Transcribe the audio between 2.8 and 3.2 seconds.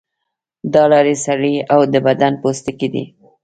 دي.